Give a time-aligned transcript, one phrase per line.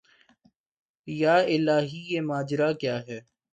[1.07, 3.19] یا الٰہی یہ ماجرا کیا ہے